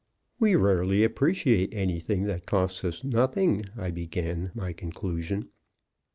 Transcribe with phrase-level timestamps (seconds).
[0.39, 5.49] "We rarely appreciate anything that costs us nothing," I began my conclusion.